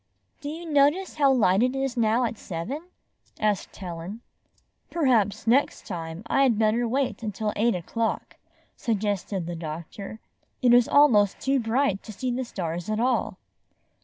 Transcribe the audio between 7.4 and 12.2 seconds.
eight o'clock," suggested the doctor. "It is almost too bright to